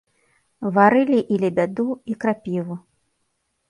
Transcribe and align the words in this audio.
Варылі 0.77 1.19
і 1.37 1.39
лебяду, 1.45 1.87
і 2.13 2.19
крапіву. 2.25 2.83